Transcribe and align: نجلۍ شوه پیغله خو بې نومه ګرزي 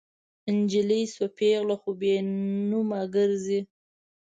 نجلۍ 0.57 1.03
شوه 1.13 1.27
پیغله 1.39 1.75
خو 1.81 1.89
بې 1.99 2.13
نومه 2.69 3.01
ګرزي 3.13 3.59